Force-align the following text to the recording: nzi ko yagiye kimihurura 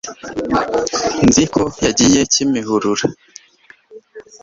nzi 1.27 1.43
ko 1.53 1.63
yagiye 1.85 2.21
kimihurura 2.33 3.05